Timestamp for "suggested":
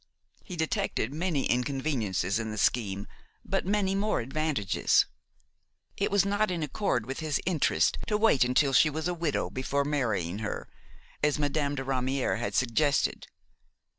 12.55-13.27